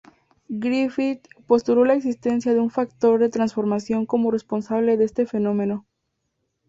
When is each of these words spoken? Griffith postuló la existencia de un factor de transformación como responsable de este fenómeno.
Griffith 0.49 1.27
postuló 1.45 1.85
la 1.85 1.93
existencia 1.93 2.55
de 2.55 2.59
un 2.59 2.71
factor 2.71 3.19
de 3.19 3.29
transformación 3.29 4.07
como 4.07 4.31
responsable 4.31 4.97
de 4.97 5.05
este 5.05 5.27
fenómeno. 5.27 5.85